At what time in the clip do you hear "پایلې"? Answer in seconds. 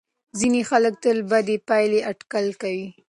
1.67-1.99